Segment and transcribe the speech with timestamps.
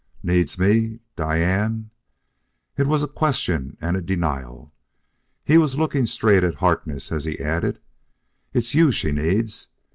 [0.23, 1.01] "Needs me?
[1.15, 1.91] Diane?"
[2.75, 4.73] It was a question and a denial.
[5.45, 7.77] He was looking straight at Harkness as he added:
[8.51, 9.67] "It's you she needs....